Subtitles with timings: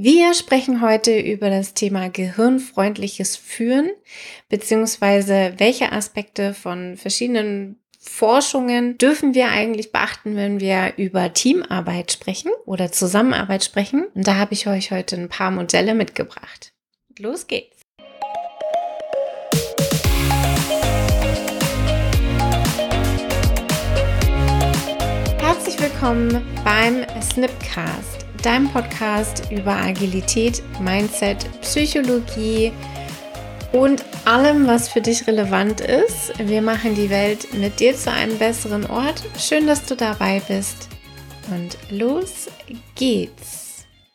[0.00, 3.90] Wir sprechen heute über das Thema gehirnfreundliches Führen,
[4.48, 12.52] beziehungsweise welche Aspekte von verschiedenen Forschungen dürfen wir eigentlich beachten, wenn wir über Teamarbeit sprechen
[12.64, 14.06] oder Zusammenarbeit sprechen.
[14.14, 16.72] Und da habe ich euch heute ein paar Modelle mitgebracht.
[17.18, 17.82] Los geht's.
[25.40, 32.72] Herzlich willkommen beim Snipcast, deinem Podcast über Agilität, Mindset, Psychologie,
[33.72, 36.32] und allem, was für dich relevant ist.
[36.38, 39.22] Wir machen die Welt mit dir zu einem besseren Ort.
[39.38, 40.88] Schön, dass du dabei bist.
[41.50, 42.48] Und los
[42.94, 43.67] geht's.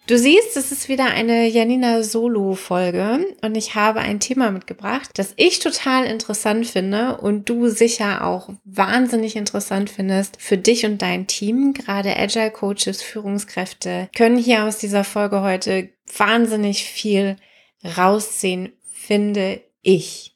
[0.05, 5.34] Du siehst, es ist wieder eine Janina Solo-Folge und ich habe ein Thema mitgebracht, das
[5.38, 11.27] ich total interessant finde und du sicher auch wahnsinnig interessant findest für dich und dein
[11.27, 11.73] Team.
[11.73, 17.38] Gerade Agile Coaches, Führungskräfte können hier aus dieser Folge heute wahnsinnig viel
[17.98, 18.73] rausziehen
[19.04, 20.35] finde ich.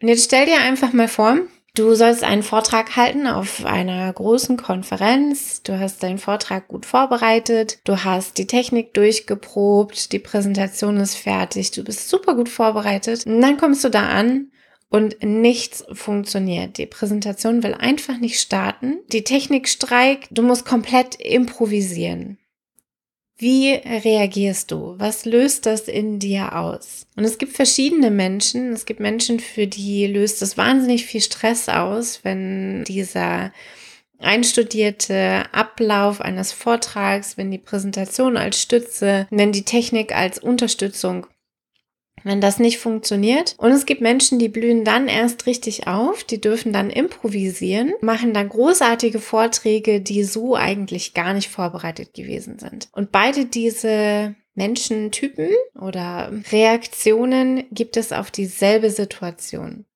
[0.00, 1.38] Und jetzt stell dir einfach mal vor,
[1.74, 5.62] du sollst einen Vortrag halten auf einer großen Konferenz.
[5.62, 7.78] Du hast deinen Vortrag gut vorbereitet.
[7.84, 10.12] Du hast die Technik durchgeprobt.
[10.12, 11.70] Die Präsentation ist fertig.
[11.70, 13.26] Du bist super gut vorbereitet.
[13.26, 14.50] Und dann kommst du da an
[14.88, 16.76] und nichts funktioniert.
[16.76, 18.98] Die Präsentation will einfach nicht starten.
[19.10, 20.28] Die Technik streikt.
[20.30, 22.38] Du musst komplett improvisieren.
[23.42, 24.94] Wie reagierst du?
[24.98, 27.08] Was löst das in dir aus?
[27.16, 28.72] Und es gibt verschiedene Menschen.
[28.72, 33.52] Es gibt Menschen, für die löst es wahnsinnig viel Stress aus, wenn dieser
[34.20, 41.26] einstudierte Ablauf eines Vortrags, wenn die Präsentation als Stütze, wenn die Technik als Unterstützung
[42.24, 43.54] wenn das nicht funktioniert.
[43.58, 48.34] Und es gibt Menschen, die blühen dann erst richtig auf, die dürfen dann improvisieren, machen
[48.34, 52.88] dann großartige Vorträge, die so eigentlich gar nicht vorbereitet gewesen sind.
[52.92, 55.50] Und beide diese Menschentypen
[55.80, 59.86] oder Reaktionen gibt es auf dieselbe Situation.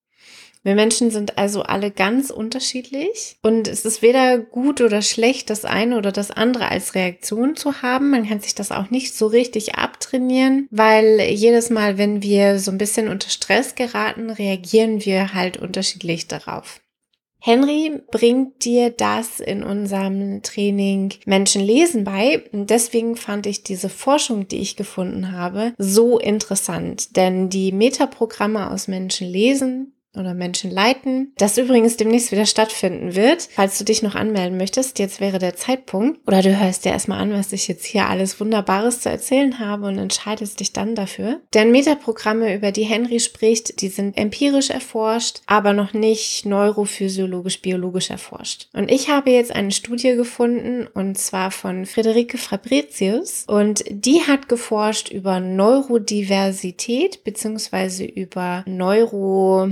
[0.67, 5.65] Wir Menschen sind also alle ganz unterschiedlich und es ist weder gut oder schlecht, das
[5.65, 8.11] eine oder das andere als Reaktion zu haben.
[8.11, 9.77] Man kann sich das auch nicht so richtig
[10.07, 15.57] abtrainieren, weil jedes Mal, wenn wir so ein bisschen unter Stress geraten, reagieren wir halt
[15.57, 16.81] unterschiedlich darauf.
[17.39, 22.43] Henry bringt dir das in unserem Training Menschen lesen bei.
[22.51, 27.17] Und deswegen fand ich diese Forschung, die ich gefunden habe, so interessant.
[27.17, 33.49] Denn die Metaprogramme aus Menschen lesen oder Menschen leiten, das übrigens demnächst wieder stattfinden wird.
[33.55, 36.21] Falls du dich noch anmelden möchtest, jetzt wäre der Zeitpunkt.
[36.27, 39.87] Oder du hörst dir erstmal an, was ich jetzt hier alles Wunderbares zu erzählen habe
[39.87, 41.41] und entscheidest dich dann dafür.
[41.55, 48.11] Denn Metaprogramme, über die Henry spricht, die sind empirisch erforscht, aber noch nicht neurophysiologisch, biologisch
[48.11, 48.69] erforscht.
[48.73, 54.49] Und ich habe jetzt eine Studie gefunden und zwar von Friederike Fabricius und die hat
[54.49, 59.71] geforscht über Neurodiversität beziehungsweise über Neuro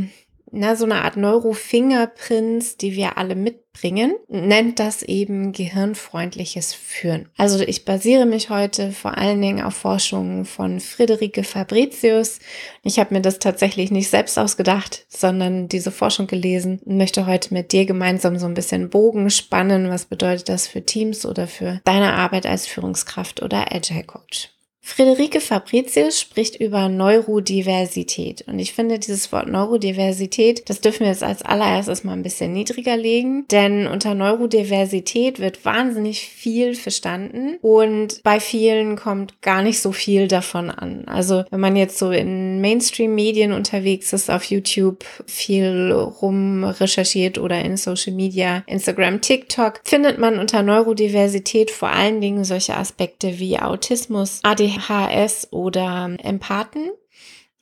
[0.54, 7.28] na, so eine Art Neurofingerprints, die wir alle mitbringen, nennt das eben gehirnfreundliches Führen.
[7.37, 12.38] Also ich basiere mich heute vor allen Dingen auf Forschungen von Friederike Fabricius.
[12.82, 17.53] Ich habe mir das tatsächlich nicht selbst ausgedacht, sondern diese Forschung gelesen und möchte heute
[17.53, 19.91] mit dir gemeinsam so ein bisschen Bogen spannen.
[19.91, 24.53] Was bedeutet das für Teams oder für deine Arbeit als Führungskraft oder Agile Coach?
[24.87, 28.45] Friederike Fabricius spricht über Neurodiversität.
[28.47, 32.53] Und ich finde dieses Wort Neurodiversität, das dürfen wir jetzt als allererstes mal ein bisschen
[32.53, 33.47] niedriger legen.
[33.50, 37.56] Denn unter Neurodiversität wird wahnsinnig viel verstanden.
[37.62, 41.09] Und bei vielen kommt gar nicht so viel davon an.
[41.09, 47.59] Also wenn man jetzt so in Mainstream-Medien unterwegs ist, auf YouTube viel rum recherchiert oder
[47.65, 53.59] in Social Media, Instagram, TikTok, findet man unter Neurodiversität vor allen Dingen solche Aspekte wie
[53.59, 56.90] Autismus, ADHD, ADHS oder Empathen.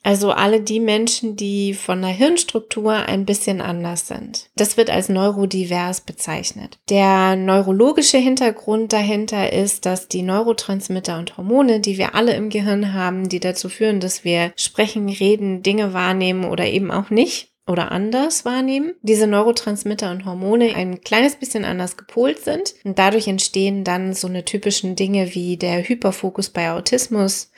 [0.05, 4.49] Also alle die Menschen, die von der Hirnstruktur ein bisschen anders sind.
[4.57, 6.77] Das wird als neurodivers bezeichnet.
[6.89, 12.93] Der neurologische Hintergrund dahinter ist, dass die Neurotransmitter und Hormone, die wir alle im Gehirn
[12.93, 17.91] haben, die dazu führen, dass wir sprechen, reden, Dinge wahrnehmen oder eben auch nicht, oder
[17.91, 23.83] anders wahrnehmen, diese Neurotransmitter und Hormone ein kleines bisschen anders gepolt sind und dadurch entstehen
[23.83, 27.51] dann so eine typischen Dinge wie der Hyperfokus bei Autismus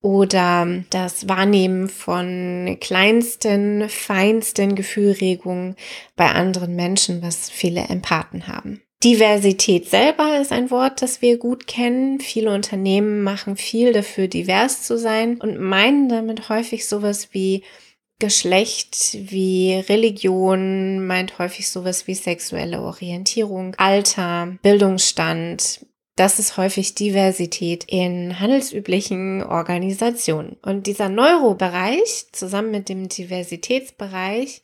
[0.00, 5.76] oder das Wahrnehmen von kleinsten, feinsten Gefühlregungen
[6.16, 8.82] bei anderen Menschen, was viele Empathen haben.
[9.02, 12.20] Diversität selber ist ein Wort, das wir gut kennen.
[12.20, 17.62] Viele Unternehmen machen viel dafür, divers zu sein und meinen damit häufig sowas wie
[18.18, 25.84] Geschlecht wie Religion meint häufig sowas wie sexuelle Orientierung, Alter, Bildungsstand,
[26.16, 30.56] Das ist häufig Diversität in handelsüblichen Organisationen.
[30.62, 34.62] Und dieser Neurobereich zusammen mit dem Diversitätsbereich,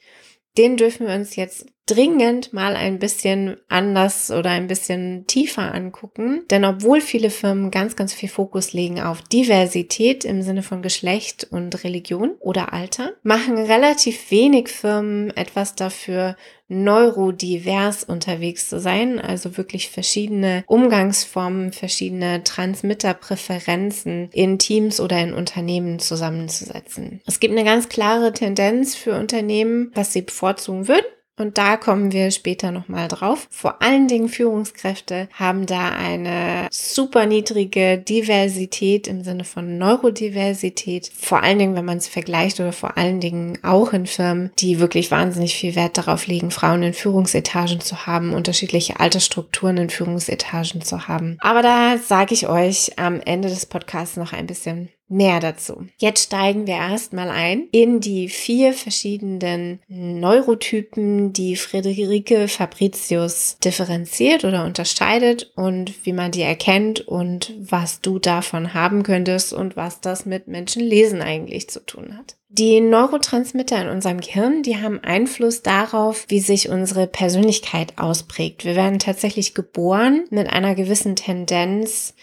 [0.58, 6.44] den dürfen wir uns jetzt dringend mal ein bisschen anders oder ein bisschen tiefer angucken.
[6.50, 11.48] Denn obwohl viele Firmen ganz, ganz viel Fokus legen auf Diversität im Sinne von Geschlecht
[11.50, 16.36] und Religion oder Alter, machen relativ wenig Firmen etwas dafür,
[16.70, 25.98] neurodivers unterwegs zu sein, also wirklich verschiedene Umgangsformen, verschiedene Transmitterpräferenzen in Teams oder in Unternehmen
[25.98, 27.20] zusammenzusetzen.
[27.26, 31.06] Es gibt eine ganz klare Tendenz für Unternehmen, was sie bevorzugen würden.
[31.36, 33.48] Und da kommen wir später nochmal drauf.
[33.50, 41.10] Vor allen Dingen Führungskräfte haben da eine super niedrige Diversität im Sinne von Neurodiversität.
[41.14, 44.80] Vor allen Dingen, wenn man es vergleicht oder vor allen Dingen auch in Firmen, die
[44.80, 50.82] wirklich wahnsinnig viel Wert darauf legen, Frauen in Führungsetagen zu haben, unterschiedliche Altersstrukturen in Führungsetagen
[50.82, 51.38] zu haben.
[51.40, 55.88] Aber da sage ich euch am Ende des Podcasts noch ein bisschen Mehr dazu.
[55.98, 64.64] Jetzt steigen wir erstmal ein in die vier verschiedenen Neurotypen, die Friederike Fabricius differenziert oder
[64.64, 70.26] unterscheidet und wie man die erkennt und was du davon haben könntest und was das
[70.26, 72.36] mit Menschenlesen eigentlich zu tun hat.
[72.48, 78.64] Die Neurotransmitter in unserem Gehirn, die haben Einfluss darauf, wie sich unsere Persönlichkeit ausprägt.
[78.64, 82.14] Wir werden tatsächlich geboren mit einer gewissen Tendenz,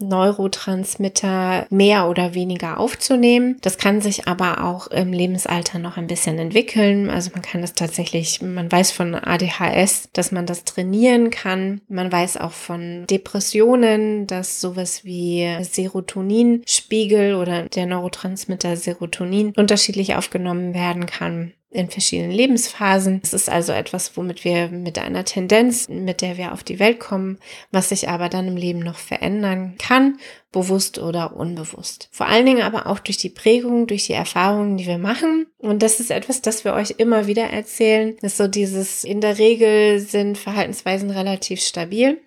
[0.00, 3.56] Neurotransmitter mehr oder weniger aufzunehmen.
[3.60, 7.10] Das kann sich aber auch im Lebensalter noch ein bisschen entwickeln.
[7.10, 11.80] Also man kann das tatsächlich, man weiß von ADHS, dass man das trainieren kann.
[11.88, 20.74] Man weiß auch von Depressionen, dass sowas wie Serotoninspiegel oder der Neurotransmitter Serotonin unterschiedlich aufgenommen
[20.74, 23.20] werden kann in verschiedenen Lebensphasen.
[23.22, 26.98] Es ist also etwas, womit wir mit einer Tendenz, mit der wir auf die Welt
[26.98, 27.38] kommen,
[27.70, 30.18] was sich aber dann im Leben noch verändern kann,
[30.50, 32.08] bewusst oder unbewusst.
[32.10, 35.46] Vor allen Dingen aber auch durch die Prägung, durch die Erfahrungen, die wir machen.
[35.58, 38.16] Und das ist etwas, das wir euch immer wieder erzählen.
[38.20, 42.20] Das ist so dieses, in der Regel sind Verhaltensweisen relativ stabil.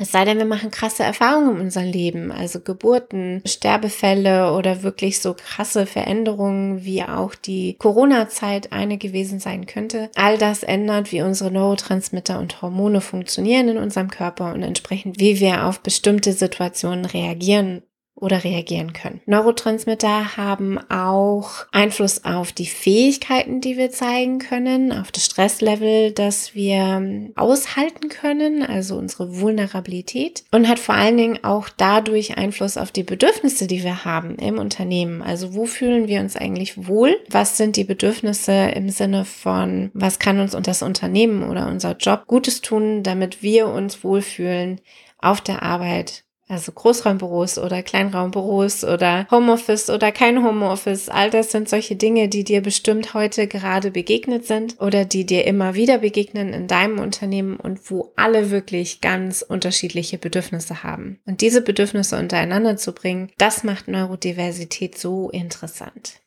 [0.00, 5.20] Es sei denn, wir machen krasse Erfahrungen in unserem Leben, also Geburten, Sterbefälle oder wirklich
[5.20, 10.10] so krasse Veränderungen, wie auch die Corona-Zeit eine gewesen sein könnte.
[10.14, 15.40] All das ändert, wie unsere Neurotransmitter und Hormone funktionieren in unserem Körper und entsprechend, wie
[15.40, 17.82] wir auf bestimmte Situationen reagieren
[18.20, 19.20] oder reagieren können.
[19.26, 26.54] Neurotransmitter haben auch Einfluss auf die Fähigkeiten, die wir zeigen können, auf das Stresslevel, das
[26.54, 32.90] wir aushalten können, also unsere Vulnerabilität und hat vor allen Dingen auch dadurch Einfluss auf
[32.90, 35.22] die Bedürfnisse, die wir haben im Unternehmen.
[35.22, 37.16] Also wo fühlen wir uns eigentlich wohl?
[37.30, 41.96] Was sind die Bedürfnisse im Sinne von, was kann uns und das Unternehmen oder unser
[41.96, 44.80] Job Gutes tun, damit wir uns wohlfühlen
[45.20, 51.08] auf der Arbeit also Großraumbüros oder Kleinraumbüros oder Homeoffice oder kein Homeoffice.
[51.08, 55.46] All das sind solche Dinge, die dir bestimmt heute gerade begegnet sind oder die dir
[55.46, 61.18] immer wieder begegnen in deinem Unternehmen und wo alle wirklich ganz unterschiedliche Bedürfnisse haben.
[61.26, 66.20] Und diese Bedürfnisse untereinander zu bringen, das macht Neurodiversität so interessant.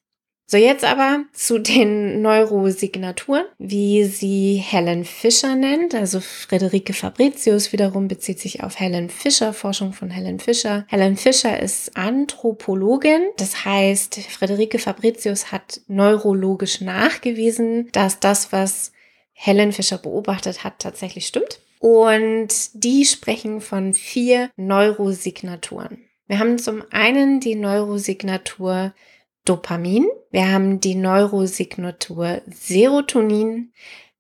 [0.51, 5.95] So, jetzt aber zu den Neurosignaturen, wie sie Helen Fischer nennt.
[5.95, 10.86] Also Friederike Fabricius wiederum bezieht sich auf Helen Fischer, Forschung von Helen Fischer.
[10.89, 13.30] Helen Fischer ist Anthropologin.
[13.38, 18.91] Das heißt, Friederike Fabricius hat neurologisch nachgewiesen, dass das, was
[19.31, 21.62] Helen Fischer beobachtet hat, tatsächlich stimmt.
[21.79, 26.03] Und die sprechen von vier Neurosignaturen.
[26.27, 28.93] Wir haben zum einen die Neurosignatur
[29.46, 33.71] Dopamin, wir haben die Neurosignatur Serotonin,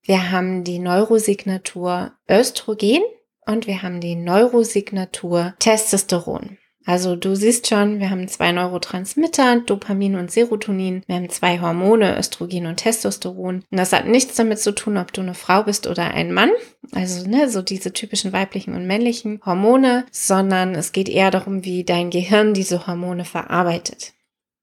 [0.03, 3.01] wir haben die Neurosignatur Östrogen
[3.45, 6.57] und wir haben die Neurosignatur Testosteron.
[6.85, 11.03] Also du siehst schon, wir haben zwei Neurotransmitter, Dopamin und Serotonin.
[11.05, 13.63] Wir haben zwei Hormone, Östrogen und Testosteron.
[13.69, 16.49] Und das hat nichts damit zu tun, ob du eine Frau bist oder ein Mann.
[16.91, 21.83] Also ne, so diese typischen weiblichen und männlichen Hormone, sondern es geht eher darum, wie
[21.83, 24.13] dein Gehirn diese Hormone verarbeitet.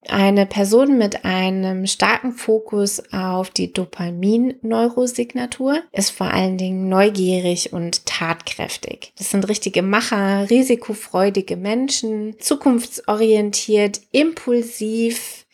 [0.06, 8.06] Eine Person mit einem starken Fokus auf die Dopamin-Neurosignatur ist vor allen Dingen neugierig und
[8.06, 9.12] tatkräftig.
[9.18, 15.46] Das sind richtige Macher, risikofreudige Menschen, zukunftsorientiert, impulsiv,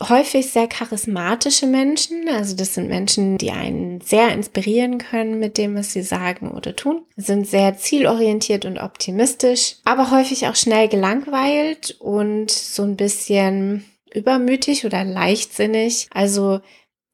[0.00, 2.28] häufig sehr charismatische Menschen.
[2.28, 6.76] Also das sind Menschen, die einen sehr inspirieren können mit dem, was sie sagen oder
[6.76, 7.04] tun.
[7.16, 14.86] Sind sehr zielorientiert und optimistisch, aber häufig auch schnell gelangweilt und so ein bisschen übermütig
[14.86, 16.08] oder leichtsinnig.
[16.12, 16.60] Also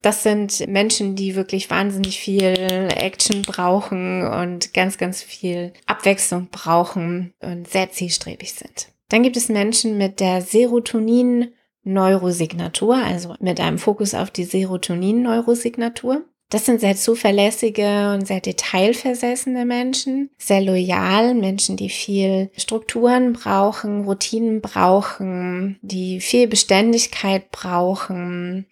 [0.05, 7.33] Das sind Menschen, die wirklich wahnsinnig viel Action brauchen und ganz, ganz viel Abwechslung brauchen
[7.41, 8.89] und sehr zielstrebig sind.
[9.09, 10.43] Dann gibt es Menschen mit der
[11.85, 16.25] Serotonin-Neurosignatur, also mit einem Fokus auf die Serotonin-Neurosignatur.
[16.51, 24.05] Das sind sehr zuverlässige und sehr detailversessene Menschen, sehr loyal, Menschen, die viel Strukturen brauchen,
[24.05, 28.67] Routinen brauchen, die viel Beständigkeit brauchen,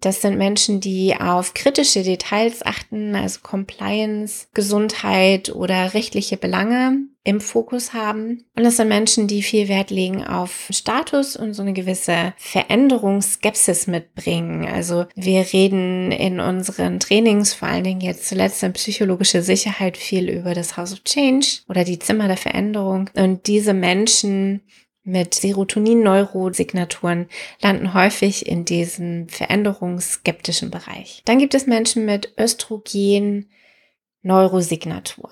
[0.00, 7.40] das sind Menschen, die auf kritische Details achten, also Compliance, Gesundheit oder rechtliche Belange im
[7.40, 8.44] Fokus haben.
[8.54, 13.88] Und das sind Menschen, die viel Wert legen auf Status und so eine gewisse Veränderungsskepsis
[13.88, 14.68] mitbringen.
[14.68, 20.30] Also wir reden in unseren Trainings, vor allen Dingen jetzt zuletzt in psychologische Sicherheit, viel
[20.30, 23.10] über das House of Change oder die Zimmer der Veränderung.
[23.14, 24.60] Und diese Menschen
[25.02, 27.26] mit Serotonin-Neurosignaturen
[27.60, 31.22] landen häufig in diesem veränderungsskeptischen Bereich.
[31.24, 35.30] Dann gibt es Menschen mit Östrogen-Neurosignatur.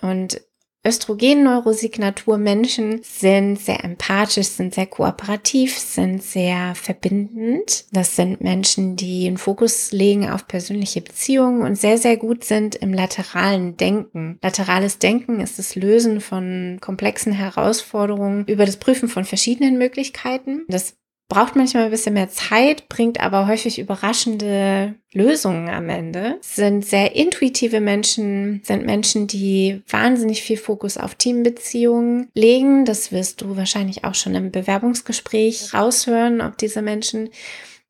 [0.00, 0.40] Und
[0.84, 7.84] Östrogen-Neurosignatur-Menschen sind sehr empathisch, sind sehr kooperativ, sind sehr verbindend.
[7.92, 12.74] Das sind Menschen, die einen Fokus legen auf persönliche Beziehungen und sehr, sehr gut sind
[12.74, 14.40] im lateralen Denken.
[14.42, 20.64] Laterales Denken ist das Lösen von komplexen Herausforderungen über das Prüfen von verschiedenen Möglichkeiten.
[20.66, 20.96] Das
[21.28, 26.38] braucht manchmal ein bisschen mehr Zeit, bringt aber häufig überraschende Lösungen am Ende.
[26.42, 32.84] Sind sehr intuitive Menschen, sind Menschen, die wahnsinnig viel Fokus auf Teambeziehungen legen.
[32.84, 37.30] Das wirst du wahrscheinlich auch schon im Bewerbungsgespräch raushören, ob diese Menschen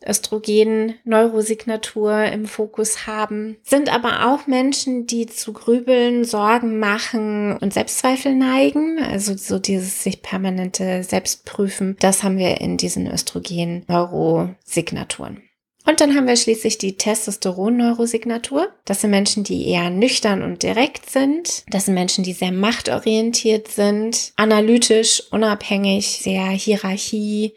[0.06, 7.72] Östrogen, Neurosignatur im Fokus haben, sind aber auch Menschen, die zu Grübeln, Sorgen machen und
[7.72, 8.98] Selbstzweifel neigen.
[9.02, 15.42] Also so dieses sich permanente Selbstprüfen, das haben wir in diesen Östrogen-Neurosignaturen.
[15.84, 18.68] Und dann haben wir schließlich die Testosteron-Neurosignatur.
[18.84, 21.64] Das sind Menschen, die eher nüchtern und direkt sind.
[21.68, 27.54] Das sind Menschen, die sehr machtorientiert sind, analytisch, unabhängig, sehr Hierarchie,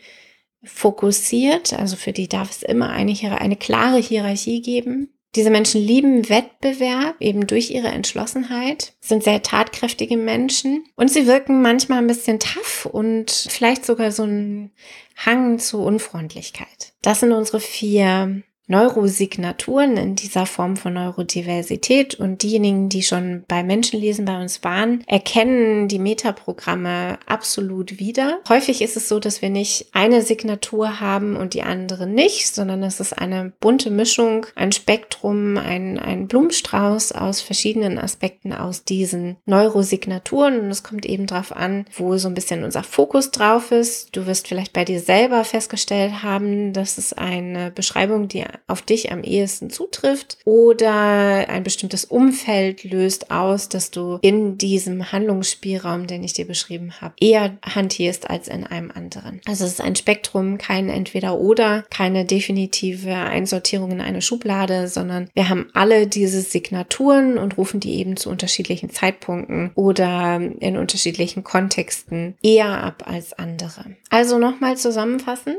[0.66, 5.10] fokussiert, also für die darf es immer eine, eine klare Hierarchie geben.
[5.36, 11.62] Diese Menschen lieben Wettbewerb eben durch ihre Entschlossenheit, sind sehr tatkräftige Menschen und sie wirken
[11.62, 14.72] manchmal ein bisschen tough und vielleicht sogar so ein
[15.18, 16.94] Hang zu Unfreundlichkeit.
[17.02, 23.64] Das sind unsere vier Neurosignaturen in dieser Form von Neurodiversität und diejenigen, die schon bei
[23.64, 28.40] Menschenlesen bei uns waren, erkennen die Metaprogramme absolut wieder.
[28.50, 32.82] Häufig ist es so, dass wir nicht eine Signatur haben und die andere nicht, sondern
[32.82, 39.38] es ist eine bunte Mischung, ein Spektrum, ein, ein Blumenstrauß aus verschiedenen Aspekten aus diesen
[39.46, 44.16] Neurosignaturen und es kommt eben darauf an, wo so ein bisschen unser Fokus drauf ist.
[44.16, 49.12] Du wirst vielleicht bei dir selber festgestellt haben, dass es eine Beschreibung, die auf dich
[49.12, 56.24] am ehesten zutrifft oder ein bestimmtes Umfeld löst aus, dass du in diesem Handlungsspielraum, den
[56.24, 59.42] ich dir beschrieben habe, eher hantierst als in einem anderen.
[59.46, 65.30] Also es ist ein Spektrum, kein entweder oder, keine definitive Einsortierung in eine Schublade, sondern
[65.34, 71.44] wir haben alle diese Signaturen und rufen die eben zu unterschiedlichen Zeitpunkten oder in unterschiedlichen
[71.44, 73.96] Kontexten eher ab als andere.
[74.10, 75.58] Also nochmal zusammenfassend.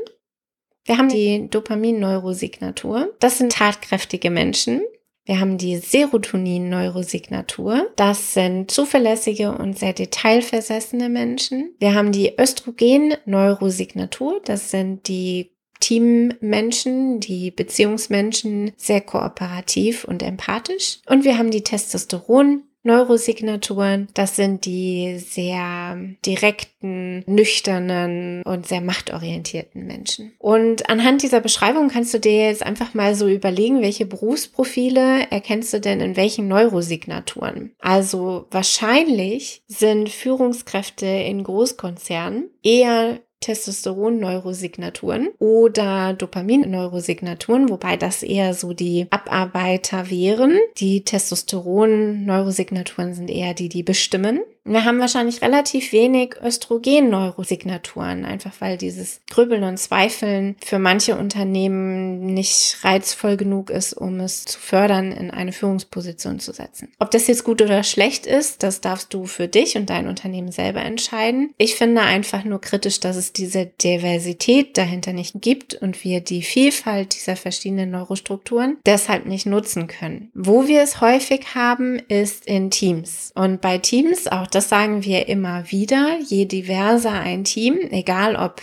[0.87, 3.13] Wir haben die Dopamin-Neurosignatur.
[3.19, 4.81] Das sind tatkräftige Menschen.
[5.25, 7.89] Wir haben die Serotonin-Neurosignatur.
[7.97, 11.75] Das sind zuverlässige und sehr detailversessene Menschen.
[11.79, 14.39] Wir haben die Östrogen-Neurosignatur.
[14.45, 15.51] Das sind die
[15.81, 20.99] Teammenschen, die Beziehungsmenschen, sehr kooperativ und empathisch.
[21.05, 29.85] Und wir haben die Testosteron Neurosignaturen, das sind die sehr direkten, nüchternen und sehr machtorientierten
[29.85, 30.33] Menschen.
[30.39, 35.73] Und anhand dieser Beschreibung kannst du dir jetzt einfach mal so überlegen, welche Berufsprofile erkennst
[35.73, 37.75] du denn in welchen Neurosignaturen?
[37.79, 49.07] Also wahrscheinlich sind Führungskräfte in Großkonzernen eher Testosteron-Neurosignaturen oder Dopamin-Neurosignaturen, wobei das eher so die
[49.09, 50.57] Abarbeiter wären.
[50.77, 54.41] Die Testosteron-Neurosignaturen sind eher die, die bestimmen.
[54.67, 62.33] Wir haben wahrscheinlich relativ wenig Östrogen-Neurosignaturen, einfach weil dieses Grübeln und Zweifeln für manche Unternehmen
[62.33, 66.89] nicht reizvoll genug ist, um es zu fördern, in eine Führungsposition zu setzen.
[66.99, 70.51] Ob das jetzt gut oder schlecht ist, das darfst du für dich und dein Unternehmen
[70.51, 71.53] selber entscheiden.
[71.57, 76.41] Ich finde einfach nur kritisch, dass es diese Diversität dahinter nicht gibt und wir die
[76.41, 80.29] Vielfalt dieser verschiedenen Neurostrukturen deshalb nicht nutzen können.
[80.33, 83.31] Wo wir es häufig haben, ist in Teams.
[83.33, 88.59] Und bei Teams, auch das sagen wir immer wieder, je diverser ein Team, egal ob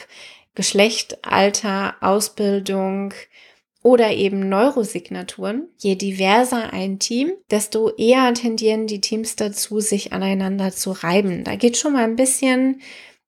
[0.56, 3.14] Geschlecht, Alter, Ausbildung
[3.80, 5.68] oder eben Neurosignaturen.
[5.78, 11.44] Je diverser ein Team, desto eher tendieren die Teams dazu, sich aneinander zu reiben.
[11.44, 12.80] Da geht schon mal ein bisschen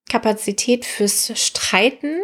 [0.09, 2.19] Kapazität fürs Streiten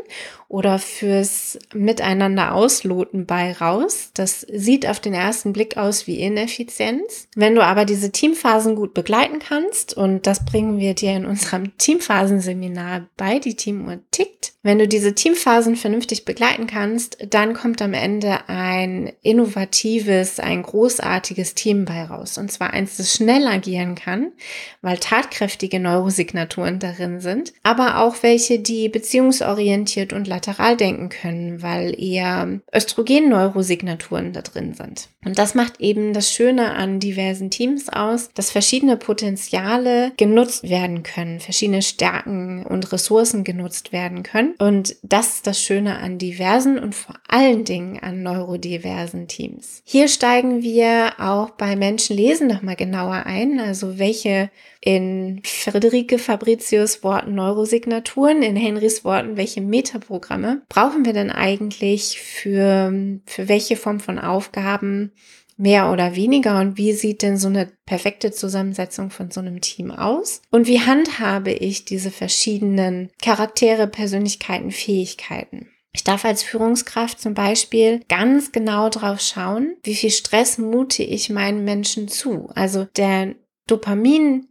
[0.53, 4.11] oder fürs Miteinander ausloten bei raus.
[4.13, 7.27] Das sieht auf den ersten Blick aus wie Ineffizienz.
[7.35, 11.75] Wenn du aber diese Teamphasen gut begleiten kannst, und das bringen wir dir in unserem
[11.79, 17.95] Teamphasenseminar bei, die Teamuhr tickt, wenn du diese Teamphasen vernünftig begleiten kannst, dann kommt am
[17.95, 22.39] Ende ein innovatives, ein großartiges Team bei raus.
[22.39, 24.33] Und zwar eins, das schnell agieren kann,
[24.81, 31.95] weil tatkräftige Neurosignaturen darin sind, aber auch welche, die beziehungsorientiert und lateral denken können, weil
[31.99, 35.09] eher Östrogen-Neurosignaturen da drin sind.
[35.25, 41.05] Und das macht eben das Schöne an diversen Teams aus, dass verschiedene Potenziale genutzt werden
[41.05, 44.55] können, verschiedene Stärken und Ressourcen genutzt werden können.
[44.59, 49.83] Und das ist das Schöne an diversen und vor allen Dingen an neurodiversen Teams.
[49.85, 57.05] Hier steigen wir auch bei Menschen lesen nochmal genauer ein, also welche in Friederike Fabricius
[57.05, 60.22] Worten Neurosignaturen, in Henrys Worten, welche Metaprogramme
[60.69, 65.13] brauchen wir denn eigentlich für, für welche Form von Aufgaben
[65.57, 69.91] mehr oder weniger und wie sieht denn so eine perfekte Zusammensetzung von so einem Team
[69.91, 70.43] aus?
[70.51, 75.69] Und wie handhabe ich diese verschiedenen Charaktere, Persönlichkeiten, Fähigkeiten?
[75.95, 81.29] Ich darf als Führungskraft zum Beispiel ganz genau drauf schauen, wie viel Stress mute ich
[81.29, 82.49] meinen Menschen zu.
[82.55, 83.35] Also der
[83.67, 84.49] Dopamin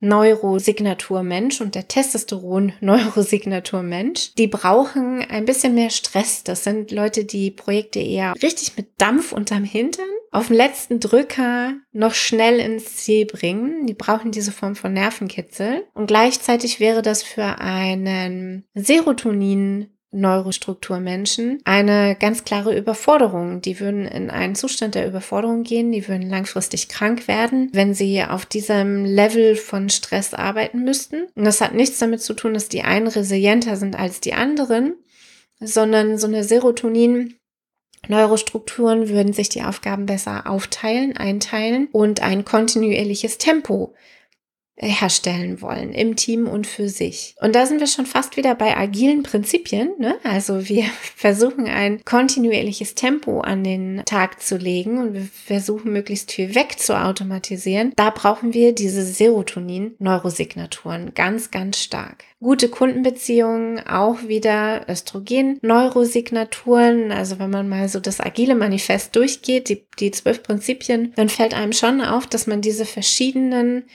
[0.00, 6.44] Neurosignaturmensch und der Testosteron-Neurosignaturmensch, die brauchen ein bisschen mehr Stress.
[6.44, 11.74] Das sind Leute, die Projekte eher richtig mit Dampf unterm Hintern auf den letzten Drücker
[11.92, 13.86] noch schnell ins Ziel bringen.
[13.86, 15.86] Die brauchen diese Form von Nervenkitzel.
[15.94, 23.60] Und gleichzeitig wäre das für einen Serotonin Neurostrukturmenschen eine ganz klare Überforderung.
[23.60, 28.22] Die würden in einen Zustand der Überforderung gehen, die würden langfristig krank werden, wenn sie
[28.24, 31.26] auf diesem Level von Stress arbeiten müssten.
[31.34, 34.94] Und das hat nichts damit zu tun, dass die einen resilienter sind als die anderen,
[35.60, 37.34] sondern so eine Serotonin
[38.06, 43.94] Neurostrukturen würden sich die Aufgaben besser aufteilen, einteilen und ein kontinuierliches Tempo
[44.78, 47.34] herstellen wollen im Team und für sich.
[47.40, 49.90] Und da sind wir schon fast wieder bei agilen Prinzipien.
[49.98, 50.16] Ne?
[50.22, 50.84] Also wir
[51.16, 56.78] versuchen ein kontinuierliches Tempo an den Tag zu legen und wir versuchen möglichst viel weg
[56.78, 57.92] zu automatisieren.
[57.96, 62.24] Da brauchen wir diese Serotonin-Neurosignaturen ganz, ganz stark.
[62.40, 67.10] Gute Kundenbeziehungen, auch wieder Östrogen-Neurosignaturen.
[67.10, 71.54] Also wenn man mal so das agile Manifest durchgeht, die, die zwölf Prinzipien, dann fällt
[71.54, 73.86] einem schon auf, dass man diese verschiedenen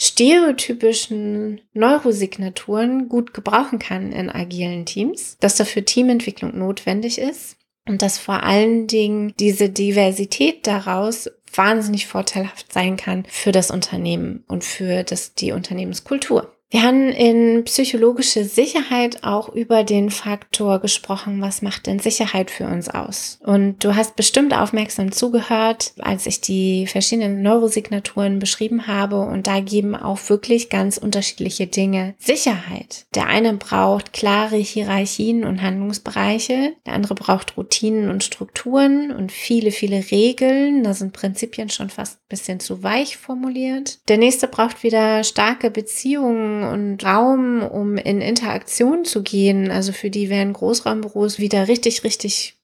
[0.00, 7.56] stereotypischen Neurosignaturen gut gebrauchen kann in agilen Teams, dass dafür Teamentwicklung notwendig ist
[7.88, 14.44] und dass vor allen Dingen diese Diversität daraus wahnsinnig vorteilhaft sein kann für das Unternehmen
[14.46, 16.54] und für das, die Unternehmenskultur.
[16.70, 22.66] Wir haben in psychologische Sicherheit auch über den Faktor gesprochen, was macht denn Sicherheit für
[22.66, 23.38] uns aus?
[23.42, 29.60] Und du hast bestimmt aufmerksam zugehört, als ich die verschiedenen Neurosignaturen beschrieben habe und da
[29.60, 33.06] geben auch wirklich ganz unterschiedliche Dinge Sicherheit.
[33.14, 39.70] Der eine braucht klare Hierarchien und Handlungsbereiche, der andere braucht Routinen und Strukturen und viele,
[39.70, 40.82] viele Regeln.
[40.82, 44.00] Da sind Prinzipien schon fast ein bisschen zu weich formuliert.
[44.08, 49.70] Der nächste braucht wieder starke Beziehungen und Raum, um in Interaktion zu gehen.
[49.70, 52.56] Also für die wären Großraumbüros wieder richtig, richtig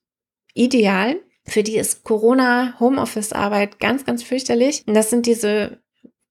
[0.53, 1.17] ideal.
[1.47, 4.83] Für die ist Corona Homeoffice Arbeit ganz, ganz fürchterlich.
[4.87, 5.79] Und das sind diese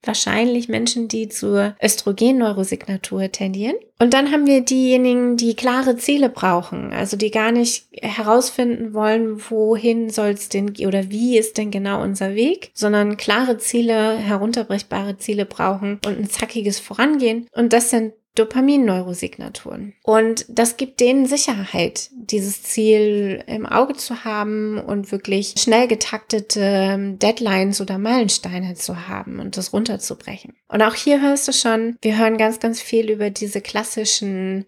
[0.06, 3.76] wahrscheinlich Menschen, die zur Östrogen-Neurosignatur tendieren.
[3.98, 9.40] Und dann haben wir diejenigen, die klare Ziele brauchen, also die gar nicht herausfinden wollen,
[9.50, 15.16] wohin soll es denn oder wie ist denn genau unser Weg, sondern klare Ziele, herunterbrechbare
[15.18, 17.46] Ziele brauchen und ein zackiges Vorangehen.
[17.52, 19.94] Und das sind Dopamin-Neurosignaturen.
[20.02, 27.16] Und das gibt denen Sicherheit, dieses Ziel im Auge zu haben und wirklich schnell getaktete
[27.20, 30.54] Deadlines oder Meilensteine zu haben und das runterzubrechen.
[30.68, 34.66] Und auch hier hörst du schon, wir hören ganz, ganz viel über diese klassischen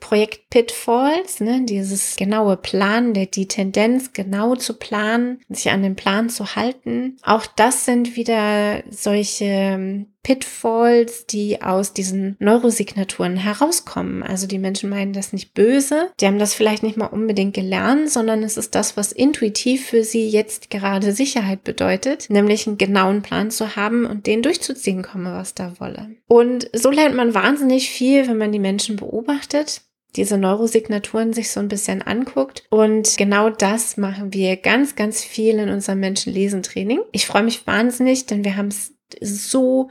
[0.00, 5.96] Projekt Pitfalls, ne, dieses genaue Planen, der, die Tendenz genau zu planen, sich an den
[5.96, 7.16] Plan zu halten.
[7.22, 14.24] Auch das sind wieder solche ähm, Pitfalls, die aus diesen Neurosignaturen herauskommen.
[14.24, 18.10] Also die Menschen meinen das nicht böse, die haben das vielleicht nicht mal unbedingt gelernt,
[18.10, 23.22] sondern es ist das, was intuitiv für sie jetzt gerade Sicherheit bedeutet, nämlich einen genauen
[23.22, 26.16] Plan zu haben und den durchzuziehen komme, was da wolle.
[26.26, 29.82] Und so lernt man wahnsinnig viel, wenn man die Menschen beobachtet
[30.16, 32.64] diese Neurosignaturen sich so ein bisschen anguckt.
[32.70, 37.00] Und genau das machen wir ganz, ganz viel in unserem Menschenlesen-Training.
[37.12, 39.90] Ich freue mich wahnsinnig, denn wir haben es so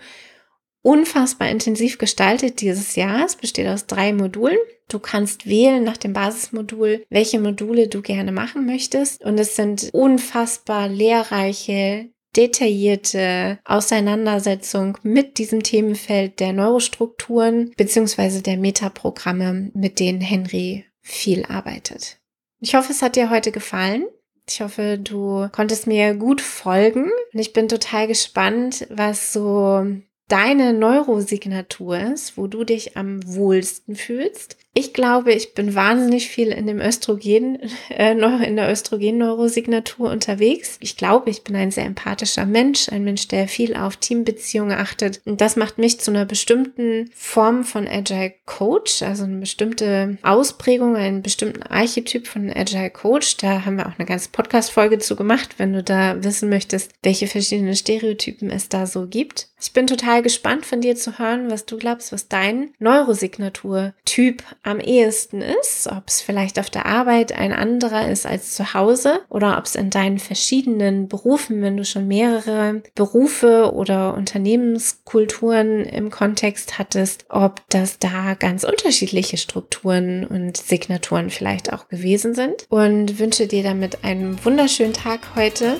[0.84, 3.26] unfassbar intensiv gestaltet dieses Jahr.
[3.26, 4.58] Es besteht aus drei Modulen.
[4.89, 9.23] Du kannst wählen nach dem Basismodul, welche Module du gerne machen möchtest.
[9.23, 19.71] Und es sind unfassbar lehrreiche, detaillierte Auseinandersetzung mit diesem Themenfeld der Neurostrukturen beziehungsweise der Metaprogramme,
[19.73, 22.19] mit denen Henry viel arbeitet.
[22.60, 24.06] Ich hoffe, es hat dir heute gefallen.
[24.47, 29.86] Ich hoffe, du konntest mir gut folgen und ich bin total gespannt, was so
[30.27, 34.58] deine Neurosignatur ist, wo du dich am wohlsten fühlst.
[34.75, 37.59] Ich glaube, ich bin wahnsinnig viel in dem Östrogen,
[37.89, 40.77] äh, in der Östrogen-Neurosignatur unterwegs.
[40.79, 45.21] Ich glaube, ich bin ein sehr empathischer Mensch, ein Mensch, der viel auf Teambeziehungen achtet.
[45.25, 50.95] Und das macht mich zu einer bestimmten Form von Agile Coach, also eine bestimmte Ausprägung,
[50.95, 53.38] einen bestimmten Archetyp von Agile Coach.
[53.38, 57.27] Da haben wir auch eine ganze Podcast-Folge zu gemacht, wenn du da wissen möchtest, welche
[57.27, 59.49] verschiedenen Stereotypen es da so gibt.
[59.62, 64.80] Ich bin total gespannt von dir zu hören, was du glaubst, was dein Neurosignatur-Typ am
[64.80, 69.58] ehesten ist, ob es vielleicht auf der Arbeit ein anderer ist als zu Hause oder
[69.58, 76.80] ob es in deinen verschiedenen Berufen, wenn du schon mehrere Berufe oder Unternehmenskulturen im Kontext
[76.80, 83.47] hattest, ob das da ganz unterschiedliche Strukturen und Signaturen vielleicht auch gewesen sind und wünsche
[83.47, 85.80] dir damit einen wunderschönen Tag heute.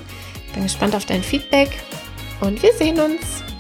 [0.54, 1.69] Bin gespannt auf dein Feedback
[2.41, 3.52] und wir sehen uns.